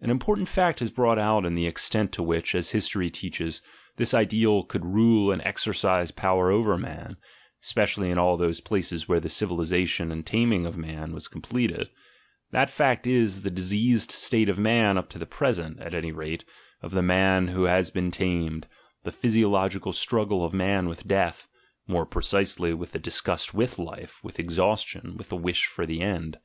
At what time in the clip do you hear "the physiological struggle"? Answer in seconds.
19.02-20.42